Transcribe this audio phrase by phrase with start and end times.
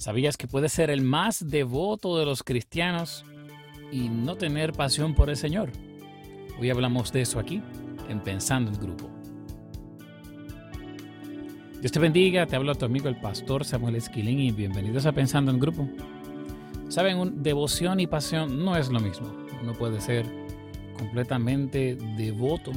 [0.00, 3.22] ¿Sabías que puedes ser el más devoto de los cristianos
[3.92, 5.70] y no tener pasión por el Señor?
[6.58, 7.62] Hoy hablamos de eso aquí,
[8.08, 9.10] en Pensando en Grupo.
[11.80, 15.50] Dios te bendiga, te habla tu amigo el pastor Samuel Esquilín y bienvenidos a Pensando
[15.50, 15.86] en Grupo.
[16.88, 19.30] Saben, devoción y pasión no es lo mismo.
[19.62, 20.24] Uno puede ser
[20.96, 22.72] completamente devoto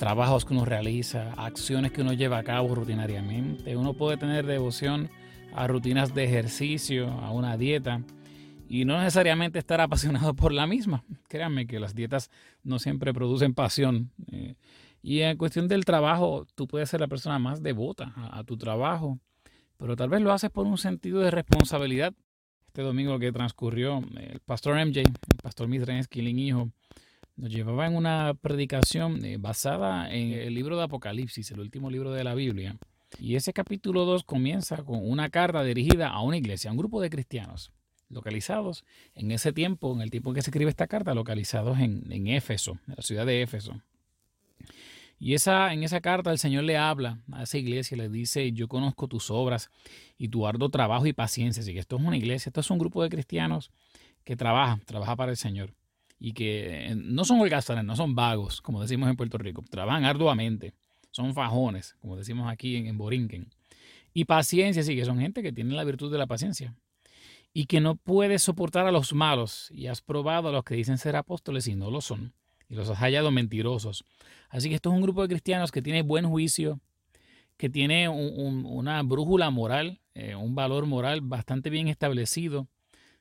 [0.00, 3.76] trabajos que uno realiza, acciones que uno lleva a cabo rutinariamente.
[3.76, 5.10] Uno puede tener devoción
[5.54, 8.00] a rutinas de ejercicio, a una dieta,
[8.66, 11.04] y no necesariamente estar apasionado por la misma.
[11.28, 12.30] Créanme que las dietas
[12.62, 14.10] no siempre producen pasión.
[14.32, 14.54] Eh,
[15.02, 19.18] y en cuestión del trabajo, tú puedes ser la persona más devota a, tu trabajo,
[19.76, 22.14] pero tal vez lo haces por un sentido de responsabilidad.
[22.68, 26.70] Este domingo que transcurrió, el pastor MJ, el pastor Misren Killing Hijo,
[27.40, 32.12] nos llevaba en una predicación eh, basada en el libro de Apocalipsis, el último libro
[32.12, 32.76] de la Biblia.
[33.18, 37.00] Y ese capítulo 2 comienza con una carta dirigida a una iglesia, a un grupo
[37.00, 37.72] de cristianos
[38.10, 42.04] localizados en ese tiempo, en el tiempo en que se escribe esta carta, localizados en,
[42.10, 43.80] en Éfeso, en la ciudad de Éfeso.
[45.18, 48.68] Y esa, en esa carta el Señor le habla a esa iglesia, le dice, yo
[48.68, 49.70] conozco tus obras
[50.18, 51.62] y tu arduo trabajo y paciencia.
[51.62, 53.70] Así que esto es una iglesia, esto es un grupo de cristianos
[54.24, 55.72] que trabaja, trabaja para el Señor
[56.20, 60.04] y que eh, no son holgazanes, no son vagos, como decimos en Puerto Rico, trabajan
[60.04, 60.74] arduamente,
[61.10, 63.48] son fajones, como decimos aquí en, Borinquen.
[64.12, 66.76] Y paciencia, sí, que son gente que tiene la virtud de la paciencia
[67.52, 70.98] y que no puede soportar a los malos y has probado a los que dicen
[70.98, 72.32] ser apóstoles y no lo son
[72.68, 74.04] y los has hallado mentirosos.
[74.50, 76.80] Así que esto es un grupo de cristianos que tiene buen juicio,
[77.56, 82.68] que tiene una brújula moral, eh, un valor moral bastante bien establecido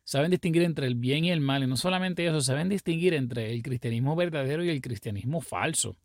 [0.10, 1.62] saben distinguir entre el bien y el mal.
[1.62, 5.98] Y no solamente eso, saben distinguir entre el cristianismo verdadero y el cristianismo falso.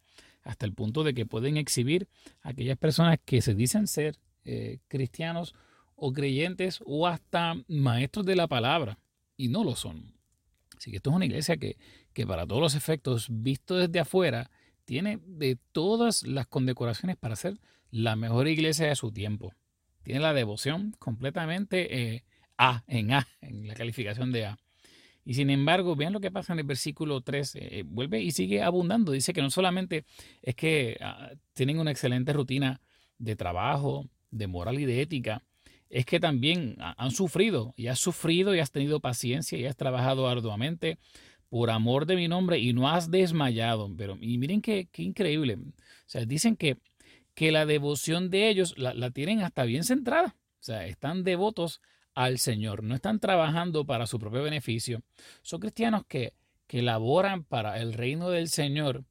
[0.42, 2.06] Hasta el punto de que pueden exhibir
[2.42, 5.54] aquellas personas que se dicen ser eh, cristianos
[5.96, 8.98] o creyentes o hasta maestros de la palabra
[9.38, 10.12] y no lo son.
[10.76, 11.78] Así que esto es una iglesia que,
[12.12, 14.50] que para todos los efectos, visto desde afuera,
[14.84, 17.58] tiene de todas las condecoraciones para ser
[17.90, 19.54] la mejor iglesia de su tiempo.
[20.02, 22.24] Tiene la devoción completamente eh,
[22.58, 24.58] a, en A, en la calificación de A.
[25.24, 28.62] Y sin embargo, vean lo que pasa en el versículo 3, eh, vuelve y sigue
[28.62, 29.12] abundando.
[29.12, 30.04] Dice que no solamente
[30.42, 32.80] es que ah, tienen una excelente rutina
[33.18, 35.42] de trabajo, de moral y de ética,
[35.88, 40.28] es que también han sufrido y has sufrido y has tenido paciencia y has trabajado
[40.28, 40.98] arduamente
[41.48, 43.94] por amor de mi nombre y no has desmayado.
[43.96, 45.54] Pero, y miren qué, qué increíble.
[45.54, 45.72] O
[46.06, 46.78] sea, dicen que,
[47.34, 50.36] que la devoción de ellos la, la tienen hasta bien centrada.
[50.36, 51.80] O sea, están devotos
[52.14, 55.02] al Señor, no están trabajando para su propio beneficio.
[55.42, 56.34] Son cristianos que,
[56.66, 59.04] que laboran para el reino del Señor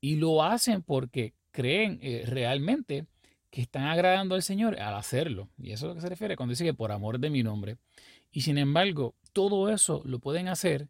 [0.00, 3.06] y lo hacen porque creen eh, realmente
[3.50, 5.48] que están agradando al Señor al hacerlo.
[5.58, 7.78] Y eso es lo que se refiere cuando dice que por amor de mi nombre.
[8.30, 10.88] Y sin embargo, todo eso lo pueden hacer,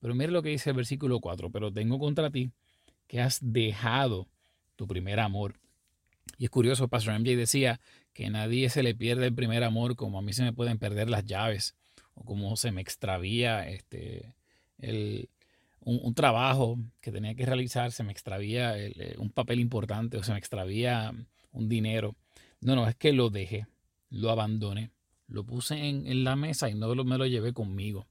[0.00, 2.50] pero mire lo que dice el versículo 4, pero tengo contra ti
[3.06, 4.28] que has dejado
[4.76, 5.58] tu primer amor.
[6.38, 7.80] Y es curioso, Pastor MJ decía
[8.12, 11.08] que nadie se le pierde el primer amor como a mí se me pueden perder
[11.08, 11.74] las llaves
[12.14, 14.34] o como se me extravía este,
[15.80, 20.32] un, trabajo que tenía que realizar, se me extravía eh, un papel importante o se
[20.32, 21.12] me extravía
[21.52, 22.16] un dinero.
[22.60, 23.66] No, no, es que lo dejé,
[24.10, 24.90] lo abandoné,
[25.28, 28.06] lo puse en, la mesa y no me lo llevé conmigo.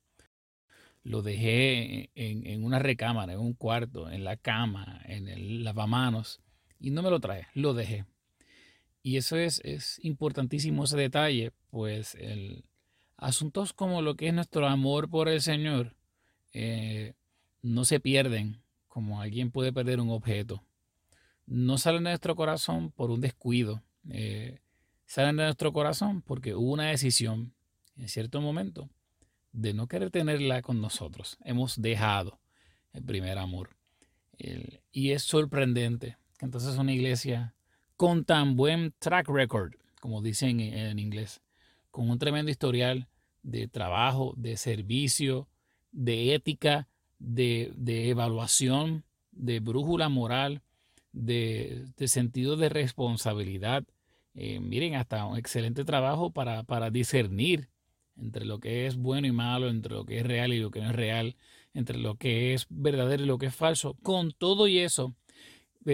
[1.04, 6.42] Lo dejé en, en, una recámara, en un cuarto, en la cama, en el lavamanos
[6.80, 8.06] y no me lo traje, lo dejé.
[9.06, 12.18] Y eso es, es importantísimo ese detalle, pues
[13.18, 15.96] asuntos como lo que es nuestro amor por el Señor
[16.54, 17.14] eh,
[17.62, 20.64] no se pierden como alguien puede perder un objeto.
[21.46, 23.84] No salen de nuestro corazón por un descuido.
[24.10, 24.58] Eh,
[25.06, 27.54] salen de nuestro corazón porque hubo una decisión
[27.98, 28.90] en cierto momento
[29.52, 31.38] de no querer tenerla con nosotros.
[31.46, 32.40] Hemos dejado
[32.92, 33.70] el primer amor.
[34.92, 37.55] y es sorprendente que entonces una iglesia
[37.98, 41.42] con tan buen track record, como dicen en inglés,
[41.92, 43.08] con un tremendo historial
[43.44, 45.48] de trabajo, de servicio,
[45.92, 46.88] de ética,
[47.20, 47.74] de,
[48.10, 50.62] evaluación, de brújula moral,
[51.14, 53.86] de, sentido de responsabilidad.
[54.34, 57.70] Eh, miren, hasta un excelente trabajo para, para discernir
[58.18, 60.82] entre lo que es bueno y malo, entre lo que es real y lo que
[60.82, 61.36] no es real,
[61.74, 63.96] entre lo que es verdadero y lo que es falso.
[64.04, 65.14] Con todo y eso,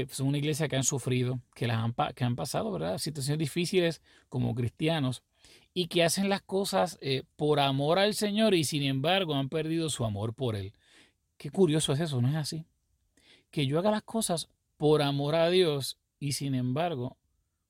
[0.10, 2.98] son una iglesia que han sufrido, que, las han, que han pasado ¿verdad?
[2.98, 5.24] situaciones difíciles como cristianos
[5.74, 9.90] y que hacen las cosas eh, por amor al Señor y sin embargo han perdido
[9.90, 10.74] su amor por Él.
[11.38, 12.66] Qué curioso es eso, ¿no es así?
[13.50, 17.18] Que yo haga las cosas por amor a Dios y sin embargo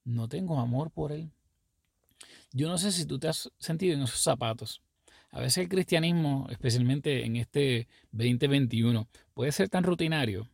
[0.04, 1.32] no tengo amor por Él.
[2.54, 4.82] Yo no sé si tú te has sentido en esos zapatos.
[5.32, 10.50] A veces el cristianismo, especialmente en este 2021, puede ser tan rutinario.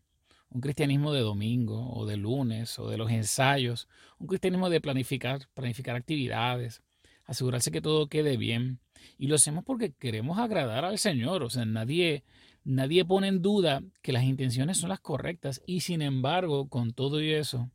[0.49, 3.87] Un cristianismo de domingo o de lunes o de los ensayos.
[4.17, 6.81] Un cristianismo de planificar, planificar actividades,
[7.25, 8.79] asegurarse que todo quede bien.
[9.17, 11.43] Y lo hacemos porque queremos agradar al Señor.
[11.43, 12.23] O sea, nadie,
[12.63, 15.61] nadie pone en duda que las intenciones son las correctas.
[15.65, 17.69] Y sin embargo, con todo y eso,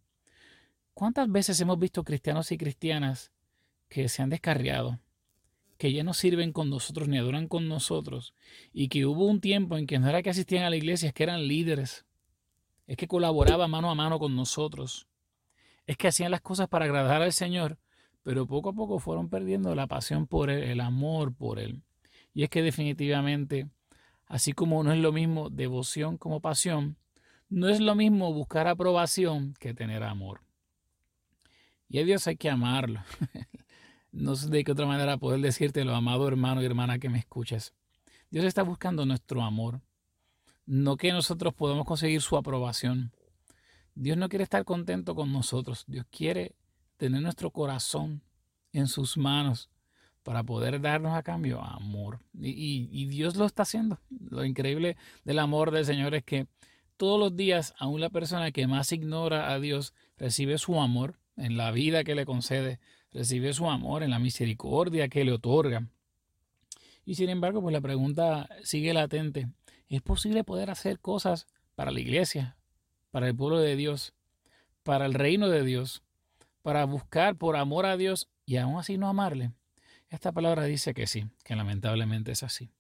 [0.94, 3.32] ¿cuántas veces hemos visto cristianos y cristianas
[3.88, 4.98] que se han descarriado?
[5.82, 8.34] que ya no sirven con nosotros ni adoran con nosotros
[8.72, 11.12] y que hubo un tiempo en que no era que asistían a la iglesia, es
[11.12, 12.06] que eran líderes,
[12.86, 15.06] es que colaboraban mano a mano con nosotros,
[15.86, 17.78] es que hacían las cosas para agradar al Señor,
[18.22, 21.82] pero poco a poco fueron perdiendo la pasión por Él, el amor por Él.
[22.34, 23.68] Y es que definitivamente,
[24.26, 26.96] así como no es lo mismo devoción como pasión,
[27.48, 30.40] no es lo mismo buscar aprobación que tener amor.
[31.88, 33.02] Y a Dios hay que amarlo.
[34.12, 37.18] no sé de qué otra manera poder decirte lo amado hermano y hermana que me
[37.18, 37.74] escuchas.
[38.30, 39.82] Dios está buscando nuestro amor,
[40.66, 43.12] no que nosotros podamos conseguir su aprobación.
[43.94, 46.54] Dios no quiere estar contento con nosotros, Dios quiere
[46.96, 48.22] tener nuestro corazón
[48.72, 49.70] en sus manos
[50.22, 52.20] para poder darnos a cambio amor.
[52.34, 53.98] Y, y, Dios lo está haciendo.
[54.08, 56.46] Lo increíble del amor del Señor es que
[56.96, 61.56] todos los días, aún la persona que más ignora a Dios recibe su amor en
[61.56, 62.78] la vida que le concede,
[63.10, 65.88] recibe su amor en la misericordia que le otorga.
[67.04, 69.48] Y sin embargo, pues la pregunta sigue latente.
[69.92, 72.56] ¿Es posible poder hacer cosas para la iglesia,
[73.10, 74.14] para el pueblo de Dios,
[74.82, 76.02] para el reino de Dios,
[76.62, 79.52] para buscar por amor a Dios y aún así no amarle?
[80.08, 82.70] Esta palabra dice que sí, que lamentablemente es así.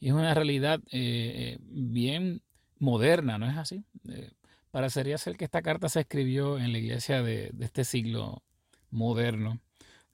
[0.00, 2.40] Y es una realidad eh, bien
[2.78, 3.84] moderna, ¿no es así?
[4.08, 4.32] Eh,
[4.70, 8.42] parecería ser que esta carta se escribió en la iglesia de, de este siglo
[8.90, 9.60] moderno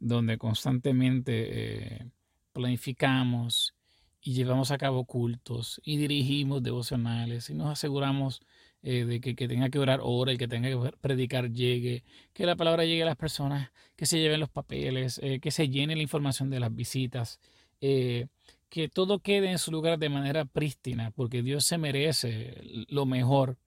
[0.01, 2.11] donde constantemente eh,
[2.53, 3.77] planificamos
[4.23, 8.41] y llevamos a cabo cultos y dirigimos devocionales y nos aseguramos
[8.83, 12.47] eh, de que, que tenga que orar ora, el que tenga que predicar llegue, que
[12.47, 15.97] la palabra llegue a las personas, que se lleven los papeles, eh, que se llene
[15.97, 17.41] la información de las visitas,
[17.81, 23.59] que todo quede en su lugar de manera prístina, porque Dios se merece lo mejor.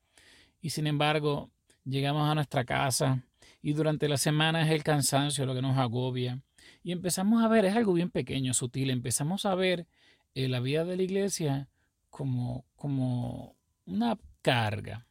[0.62, 1.52] Y sin embargo,
[1.84, 3.26] llegamos a nuestra casa,
[3.66, 6.40] y durante la semana es el cansancio lo que nos agobia.
[6.84, 9.88] Y empezamos a ver, es algo bien pequeño, sutil, empezamos a ver
[10.36, 11.70] eh, la vida de la iglesia
[12.12, 13.56] como, como
[13.86, 15.08] una carga.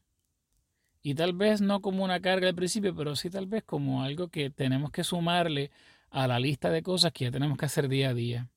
[1.02, 4.28] Y tal vez no como una carga al principio, pero sí tal vez como algo
[4.28, 5.70] que tenemos que sumarle
[6.10, 8.48] a la lista de cosas que ya tenemos que hacer día a día.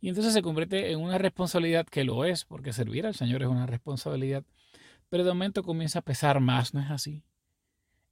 [0.00, 3.48] Y entonces se convierte en una responsabilidad que lo es, porque servir al Señor es
[3.48, 4.44] una responsabilidad.
[5.08, 7.24] Pero de momento comienza a pesar más, ¿no es así?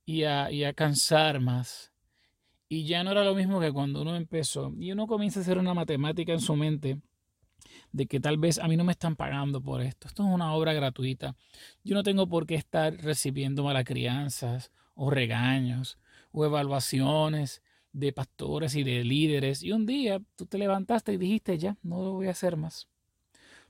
[0.09, 1.93] y a, cansar más.
[2.67, 4.73] Y ya no era lo mismo que cuando uno empezó.
[4.79, 6.99] Y uno comienza a hacer una matemática en su mente
[7.93, 10.09] de que tal vez a mí no me están pagando por esto.
[10.09, 11.37] Esto es una obra gratuita.
[11.85, 15.99] Yo no tengo por qué estar recibiendo malas crianzas o regaños
[16.33, 19.63] o evaluaciones de pastores y de líderes.
[19.63, 22.89] Y un día tú te levantaste y dijiste, ya, no lo voy a hacer más.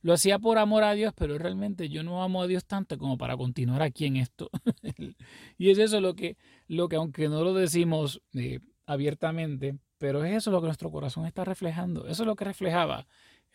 [0.01, 3.19] Lo hacía por amor a Dios, pero realmente yo no amo a Dios tanto como
[3.19, 4.49] para continuar aquí en esto.
[5.59, 6.37] y es eso lo que,
[6.69, 11.27] lo que aunque no lo decimos eh, abiertamente, pero es eso lo que nuestro corazón
[11.27, 12.07] está reflejando.
[12.07, 13.07] Eso es lo que reflejaba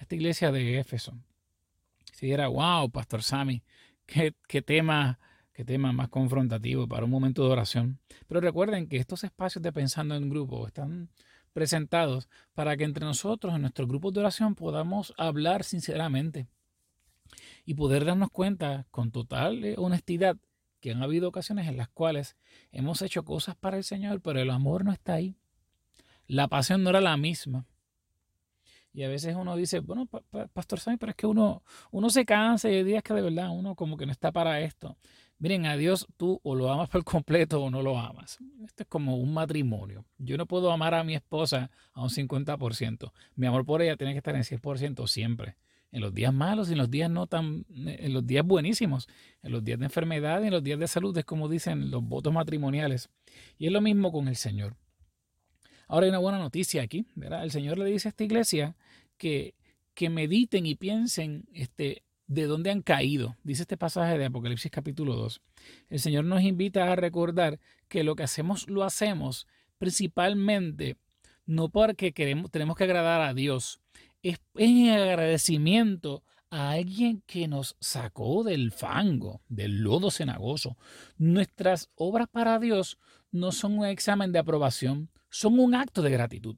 [0.03, 1.17] esta iglesia de Éfeso.
[2.13, 3.63] Si era, wow, Pastor Sammy,
[4.05, 5.19] qué, qué tema
[5.53, 7.99] qué tema más confrontativo para un momento de oración.
[8.27, 11.09] Pero recuerden que estos espacios de pensando en grupo están
[11.53, 16.47] presentados para que entre nosotros, en nuestros grupos de oración, podamos hablar sinceramente
[17.65, 20.37] y poder darnos cuenta con total eh, honestidad
[20.79, 22.35] que han habido ocasiones en las cuales
[22.71, 25.37] hemos hecho cosas para el Señor, pero el amor no está ahí.
[26.27, 27.65] La pasión no era la misma.
[28.93, 30.07] Y a veces uno dice, bueno,
[30.53, 33.49] Pastor Sammy, pero es que uno, uno se cansa y hay días que de verdad
[33.49, 34.97] uno como que no está para esto.
[35.39, 38.37] Miren, a Dios tú o lo amas por completo o no lo amas.
[38.63, 40.05] Esto es como un matrimonio.
[40.17, 43.11] Yo no puedo amar a mi esposa a un 50%.
[43.35, 45.57] Mi amor por ella tiene que estar en 100% siempre.
[45.91, 49.07] En los días malos en los días no tan, en los días buenísimos,
[49.41, 52.03] en los días de enfermedad y en los días de salud, es como dicen los
[52.03, 53.09] votos matrimoniales.
[53.57, 54.75] Y es lo mismo con el Señor.
[55.93, 57.43] Ahora hay una buena noticia aquí, ¿verdad?
[57.43, 58.75] El Señor le dice a esta iglesia
[59.15, 59.53] que,
[59.93, 63.37] que mediten y piensen este, de dónde han caído.
[63.43, 65.39] Dice este pasaje de Apocalipsis capítulo 2.
[65.89, 67.59] El Señor nos invita a recordar
[67.89, 69.45] que lo que hacemos lo hacemos
[69.77, 70.97] principalmente
[71.45, 73.79] no porque queremos, tenemos que agradar a Dios,
[74.23, 80.75] es en agradecimiento a alguien que nos sacó del fango, del lodo cenagoso.
[81.19, 82.97] Nuestras obras para Dios
[83.31, 86.55] no son un examen de aprobación, son un acto de gratitud.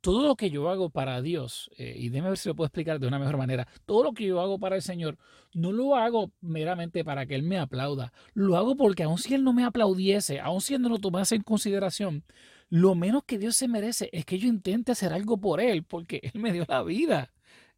[0.00, 3.00] todo lo que yo hago para Dios, eh, y déjeme ver si lo puedo explicar
[3.00, 5.18] de una mejor manera, todo lo que yo hago para el Señor,
[5.54, 9.42] no lo hago meramente para que Él me aplauda, lo hago porque aun si Él
[9.44, 12.24] no me aplaudiese, aun si Él no lo tomase en consideración,
[12.68, 16.20] lo menos que Dios se merece es que yo intente hacer algo por Él, porque
[16.22, 17.32] Él me dio la vida.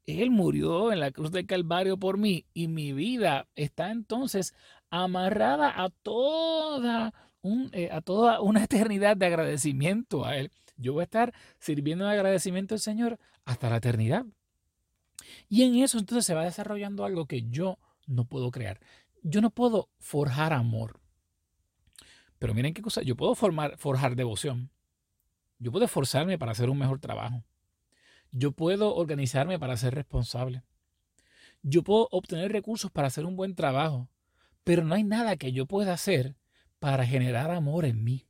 [0.07, 4.55] Él murió en la cruz del Calvario por mí y mi vida está entonces
[4.91, 10.51] amarrada a toda, eh, a toda una eternidad de agradecimiento a Él.
[10.77, 14.25] Yo voy a estar sirviendo de agradecimiento al Señor hasta la eternidad.
[15.49, 18.81] Y en eso entonces se va desarrollando algo que yo no puedo crear.
[19.23, 21.01] Yo no puedo forjar amor.
[22.39, 24.71] Pero miren qué cosa, yo puedo formar, forjar devoción.
[25.59, 27.45] Yo puedo esforzarme para hacer un mejor trabajo.
[28.33, 30.63] Yo puedo organizarme para ser responsable.
[31.63, 34.09] Yo puedo obtener recursos para hacer un buen trabajo.
[34.65, 36.37] Pero no hay nada que yo pueda hacer
[36.81, 38.27] para generar amor en mí.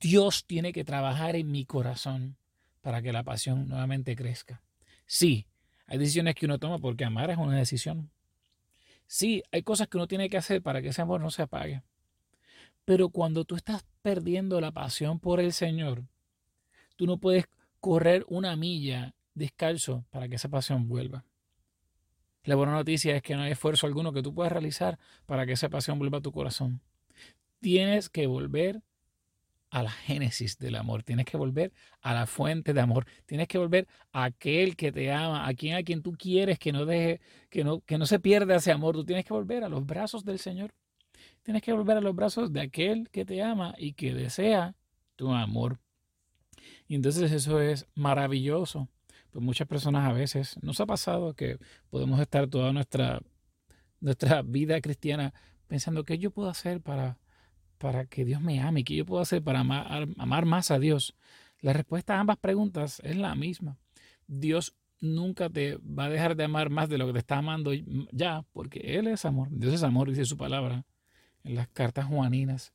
[0.00, 2.36] Dios tiene que trabajar en mi corazón
[2.80, 4.62] para que la pasión nuevamente crezca.
[5.06, 5.46] Sí,
[5.86, 8.10] hay decisiones que uno toma porque amar es una decisión.
[9.06, 11.82] Sí, hay cosas que uno tiene que hacer para que ese amor no se apague.
[12.84, 16.04] Pero cuando tú estás perdiendo la pasión por el Señor,
[16.96, 17.46] tú no puedes
[17.80, 21.24] correr una milla descalzo para que esa pasión vuelva.
[22.44, 25.52] La buena noticia es que no hay esfuerzo alguno que tú puedas realizar para que
[25.52, 26.80] esa pasión vuelva a tu corazón.
[27.60, 28.82] Tienes que volver
[29.70, 33.58] a la génesis del amor, tienes que volver a la fuente de amor, tienes que
[33.58, 37.20] volver a aquel que te ama, a quien a quien tú quieres que no deje,
[37.48, 40.24] que no, que no se pierda ese amor, tú tienes que volver a los brazos
[40.24, 40.74] del Señor.
[41.42, 44.74] Tienes que volver a los brazos de aquel que te ama y que desea
[45.16, 45.78] tu amor.
[46.88, 48.88] Y entonces eso es maravilloso.
[49.30, 53.20] Pues muchas personas a veces nos ha pasado que podemos estar toda nuestra,
[54.00, 55.32] nuestra vida cristiana
[55.68, 57.18] pensando qué yo puedo hacer para,
[57.80, 61.16] para que Dios me ame, qué yo puedo hacer para amar, más a Dios.
[61.62, 63.78] La respuesta a ambas preguntas es la misma.
[64.26, 67.72] Dios nunca te va a dejar de amar más de lo que te está amando
[68.12, 69.48] ya, porque Él es amor.
[69.50, 70.84] Dios es amor, dice su palabra
[71.42, 72.74] en las cartas juaninas.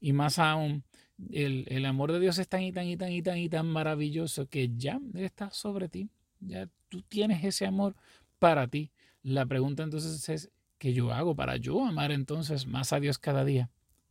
[0.00, 0.82] Y más aún,
[1.30, 4.48] el, amor de Dios es tan y tan y tan y tan y tan maravilloso
[4.48, 6.10] que ya está sobre ti.
[6.40, 7.94] Ya tú tienes ese amor
[8.40, 8.90] para ti.
[9.22, 13.44] La pregunta entonces es, ¿qué yo hago para yo amar entonces más a Dios cada
[13.44, 13.70] día?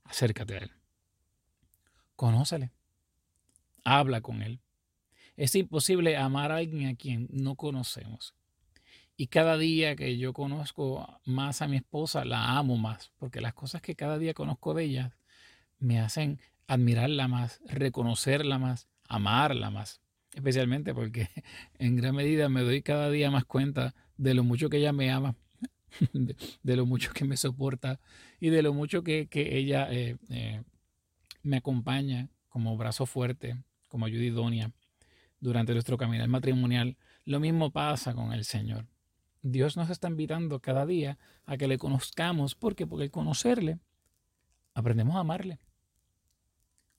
[0.10, 0.72] Acércate a Él.
[2.16, 2.72] Conócele.
[3.84, 4.60] Habla con Él.
[5.38, 8.34] Es imposible amar a alguien a quien no conocemos.
[9.16, 13.54] Y cada día que yo conozco más a mi esposa, la amo más, porque las
[13.54, 15.16] cosas que cada día conozco de ella
[15.78, 20.02] me hacen admirarla más, reconocerla más, amarla más.
[20.34, 21.30] Especialmente porque
[21.78, 25.12] en gran medida me doy cada día más cuenta de lo mucho que ella me
[25.12, 25.36] ama,
[26.14, 28.00] de, lo mucho que me soporta
[28.40, 30.64] y de lo mucho que, ella eh, eh,
[31.44, 34.72] me acompaña como brazo fuerte, como ayuda idónea
[35.40, 36.98] durante nuestro caminar matrimonial.
[37.26, 38.88] Lo mismo pasa con el Señor.
[39.42, 42.56] Dios nos está invitando cada día a que le conozcamos.
[42.56, 42.86] ¿Por qué?
[42.86, 43.80] Porque al conocerle,
[44.74, 45.60] aprendemos a amarle.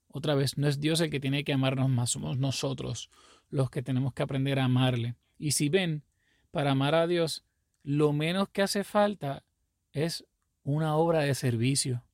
[0.08, 3.10] Otra vez, no es Dios el que tiene que amarnos más, somos nosotros
[3.48, 5.16] los que tenemos que aprender a amarle.
[5.38, 6.04] Y si ven,
[6.50, 7.44] para amar a Dios,
[7.82, 9.44] lo menos que hace falta
[9.92, 10.24] es
[10.62, 12.04] una obra de servicio.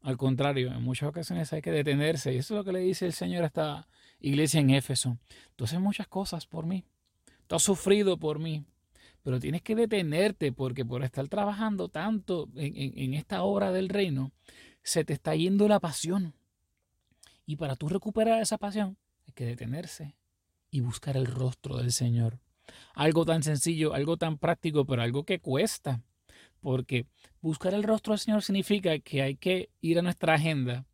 [0.00, 2.34] Al contrario, en muchas ocasiones hay que detenerse.
[2.34, 3.88] Y eso es lo que le dice el Señor a esta
[4.20, 5.18] iglesia en Éfeso.
[5.56, 6.84] Tú haces muchas cosas por mí.
[7.46, 8.64] Tú has sufrido por mí
[9.24, 14.32] pero tienes que detenerte porque por estar trabajando tanto en, esta obra del reino,
[14.82, 16.34] se te está yendo la pasión.
[17.46, 20.14] Y para tú recuperar esa pasión, hay que detenerse
[20.70, 22.38] y buscar el rostro del Señor.
[22.94, 26.02] Algo tan sencillo, algo tan práctico, pero algo que cuesta.
[26.60, 27.06] Porque
[27.40, 30.86] buscar el rostro del Señor significa que hay que ir a nuestra agenda,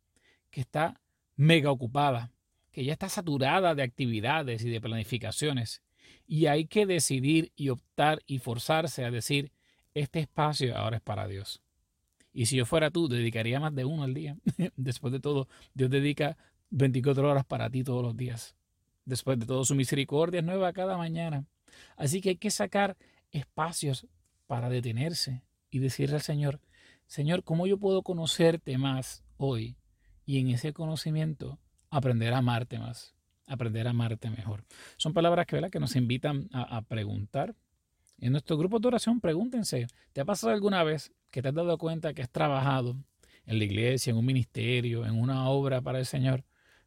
[0.49, 0.99] que está
[1.35, 2.31] mega ocupada,
[2.71, 5.81] que ya está saturada de actividades y de planificaciones.
[6.27, 9.51] Y hay que decidir y optar y forzarse a decir,
[9.93, 11.61] este espacio ahora es para Dios.
[12.33, 14.37] Y si yo fuera tú, dedicaría más de uno al día.
[14.75, 16.37] Después de todo, Dios dedica
[16.69, 18.55] 24 horas para ti todos los días.
[19.05, 21.45] Después de todo, su misericordia es nueva cada mañana.
[21.95, 22.97] Así que hay que sacar
[23.31, 24.07] espacios
[24.47, 26.59] para detenerse y decirle al Señor,
[27.07, 29.75] Señor, ¿cómo yo puedo conocerte más hoy?
[30.25, 31.59] Y en ese conocimiento
[31.89, 33.13] aprender a amarte más
[33.51, 34.63] aprender a amarte mejor.
[34.97, 37.53] Son palabras que, que nos invitan a, preguntar.
[38.17, 41.77] En nuestro grupo de oración, pregúntense, ¿te ha pasado alguna vez que te has dado
[41.77, 42.95] cuenta que has trabajado
[43.45, 46.45] en la iglesia, en un ministerio, en una obra para el Señor,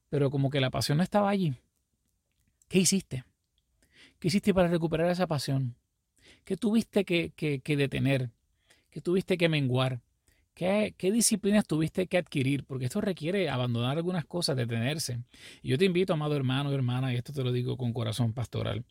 [0.09, 1.55] pero como que la pasión no estaba allí?
[2.69, 3.25] ¿Qué hiciste?
[4.25, 5.77] ¿Qué hiciste para recuperar esa pasión?
[6.45, 7.31] ¿Qué tuviste que,
[7.77, 8.31] detener?
[8.89, 10.01] ¿Qué tuviste que menguar?
[10.55, 12.65] ¿Qué, ¿Qué, disciplinas tuviste que adquirir?
[12.65, 15.21] Porque esto requiere abandonar algunas cosas, detenerse.
[15.61, 18.87] Y yo te invito, amado hermano hermana, y esto te lo digo con corazón pastoral.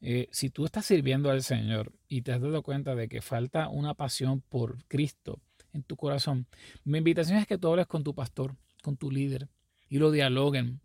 [0.00, 3.68] Eh, si tú estás sirviendo al Señor y te has dado cuenta de que falta
[3.68, 5.42] una pasión por Cristo
[5.74, 6.46] en tu corazón,
[6.84, 9.46] mi invitación es que tú hables con tu pastor, con tu líder,
[9.90, 10.80] y lo dialoguen.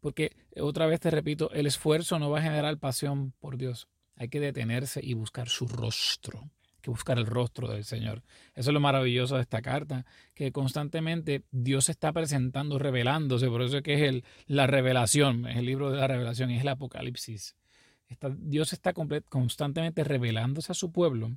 [0.00, 3.88] Porque otra vez te repito, el esfuerzo no va a generar pasión por Dios.
[4.16, 8.22] Hay que detenerse y buscar su rostro, hay que buscar el rostro del Señor.
[8.54, 13.48] Eso es lo maravilloso de esta carta, que constantemente Dios está presentando, revelándose.
[13.48, 16.62] Por eso es que es el, la revelación, es el libro de la revelación, es
[16.62, 17.56] el Apocalipsis.
[18.38, 21.36] Dios está constantemente revelándose a su pueblo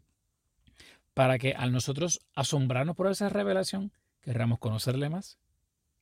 [1.13, 3.91] para que al nosotros asombrarnos por esa revelación,
[4.22, 5.38] querramos conocerle más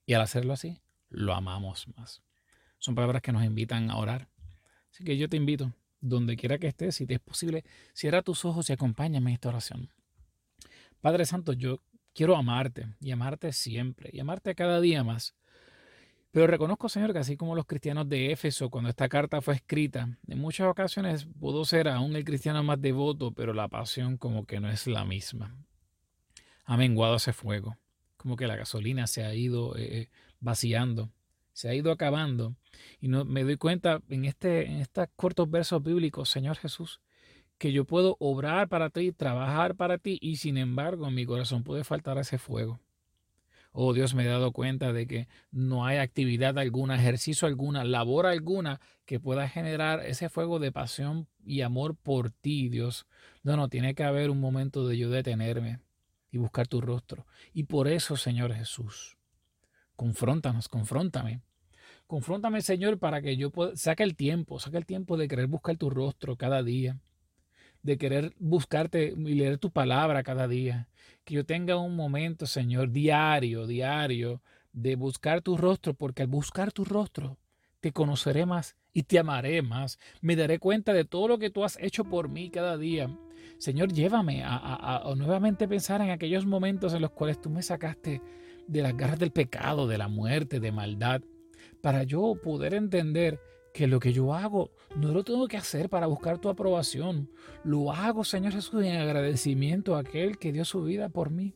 [0.05, 0.79] y al hacerlo así,
[1.09, 2.21] lo amamos más.
[2.79, 4.29] Son palabras que nos invitan a orar.
[4.91, 8.45] Así que yo te invito, donde quiera que estés, si te es posible, cierra tus
[8.45, 9.89] ojos y acompáñame en esta oración.
[11.01, 11.81] Padre Santo, yo
[12.13, 15.35] quiero amarte y amarte siempre y amarte cada día más.
[16.31, 20.17] Pero reconozco, Señor, que así como los cristianos de Éfeso, cuando esta carta fue escrita,
[20.27, 24.59] en muchas ocasiones pudo ser aún el cristiano más devoto, pero la pasión como que
[24.59, 25.55] no es la misma.
[26.65, 27.77] Ha menguado ese fuego
[28.17, 31.09] como que la gasolina se ha ido eh, eh, vaciando,
[31.57, 32.55] se ha ido acabando.
[33.01, 37.01] Y no, me doy cuenta en, este, en estos cortos versos bíblicos, Señor Jesús,
[37.57, 41.63] que yo puedo obrar para ti, trabajar para ti, y sin embargo en mi corazón
[41.63, 42.79] puede faltar ese fuego.
[43.71, 48.27] Oh Dios, me he dado cuenta de que no hay actividad alguna, ejercicio alguna, labor
[48.27, 53.07] alguna que pueda generar ese fuego de pasión y amor por ti, Dios.
[53.41, 55.79] No, no, tiene que haber un momento de yo detenerme,
[56.31, 57.25] y buscar tu rostro.
[57.51, 59.17] Y por eso, Señor Jesús,
[59.95, 61.41] confróntanos, confróntame.
[62.07, 65.77] Confróntame, Señor, para que yo pueda, saque el tiempo, saque el tiempo de querer buscar
[65.77, 66.97] tu rostro cada día,
[67.83, 70.87] de querer buscarte y leer tu palabra cada día.
[71.25, 76.71] Que yo tenga un momento, Señor, diario, diario, de buscar tu rostro, porque al buscar
[76.71, 77.37] tu rostro,
[77.81, 79.99] te conoceré más y te amaré más.
[80.21, 83.09] Me daré cuenta de todo lo que tú has hecho por mí cada día
[83.57, 88.21] Señor, llévame a, nuevamente pensar en aquellos momentos en los cuales tú me sacaste
[88.67, 91.21] de las garras del pecado, de la muerte, de maldad,
[91.81, 93.39] para yo poder entender
[93.73, 97.29] que lo que yo hago no lo tengo que hacer para buscar tu aprobación.
[97.63, 101.53] Lo hago, Señor Jesús, en agradecimiento a aquel que dio su vida por mí.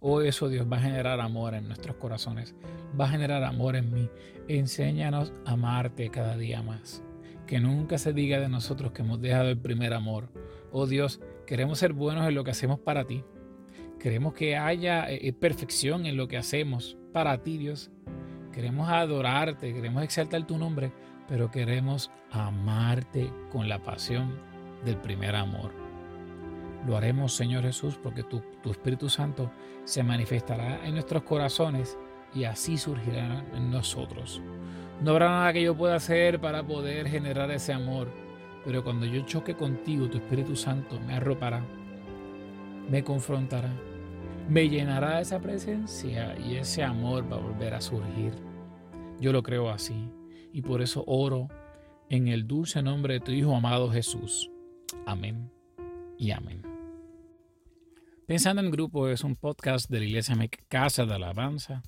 [0.00, 2.56] Oh, eso Dios va a generar amor en nuestros corazones,
[3.00, 4.10] va a generar amor en mí.
[4.48, 7.04] Enséñanos a amarte cada día más.
[7.46, 10.28] Que nunca se diga de nosotros que hemos dejado el primer amor
[10.74, 13.24] Oh Dios, queremos ser buenos en lo que hacemos para ti.
[14.00, 17.91] Queremos que haya eh, eh, perfección en lo que hacemos para ti, Dios.
[18.52, 20.92] Queremos adorarte, queremos exaltar tu nombre,
[21.28, 24.38] pero queremos amarte con la pasión
[24.84, 25.72] del primer amor.
[26.86, 29.50] Lo haremos, Señor Jesús, porque tu, tu Espíritu Santo
[29.84, 31.96] se manifestará en nuestros corazones
[32.34, 34.42] y así surgirá en nosotros.
[35.00, 38.08] No habrá nada que yo pueda hacer para poder generar ese amor
[38.64, 41.62] pero cuando yo choque contigo, tu Espíritu Santo me arropará,
[42.88, 43.70] me confrontará,
[44.48, 48.32] me llenará esa presencia y ese amor va a volver a surgir.
[49.20, 50.10] Yo lo creo así
[50.52, 51.48] y por eso oro
[52.08, 54.50] en el dulce nombre de tu Hijo amado Jesús.
[55.06, 55.50] Amén
[56.18, 56.62] y amén.
[58.26, 60.36] Pensando en Grupo es un podcast de la Iglesia
[60.68, 61.82] Casa de Alabanza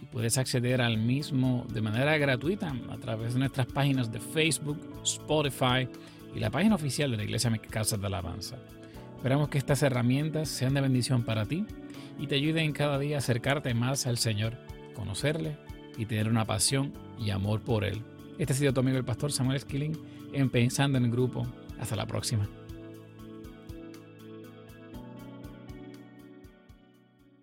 [0.00, 4.78] y puedes acceder al mismo de manera gratuita a través de nuestras páginas de Facebook,
[5.02, 5.88] Spotify
[6.34, 8.58] y la página oficial de la Iglesia Casa de Alabanza.
[9.22, 11.64] Esperamos que estas herramientas sean de bendición para ti
[12.18, 14.54] y te ayuden cada día a acercarte más al Señor,
[14.94, 15.58] conocerle
[15.96, 18.02] y tener una pasión y amor por Él.
[18.40, 19.96] Este ha sido tu amigo el pastor Samuel Skilling
[20.32, 21.46] en Pensando en el Grupo.
[21.78, 22.48] Hasta la próxima.